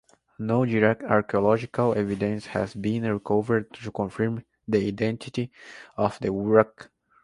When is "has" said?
2.47-2.73